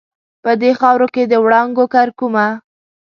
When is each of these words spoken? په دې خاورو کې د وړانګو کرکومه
په 0.43 0.51
دې 0.61 0.71
خاورو 0.79 1.07
کې 1.13 1.23
د 1.27 1.33
وړانګو 1.43 1.85
کرکومه 1.93 2.47